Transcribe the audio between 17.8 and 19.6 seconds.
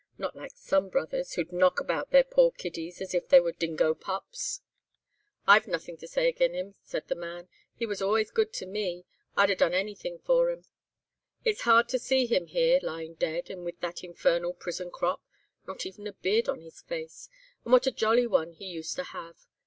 a jolly one he used to have.